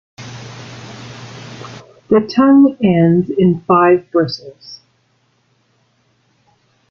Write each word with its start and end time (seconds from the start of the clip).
The 2.07 2.27
tongue 2.27 2.75
ends 2.83 3.29
in 3.29 3.61
five 3.67 4.09
bristles. 4.09 4.79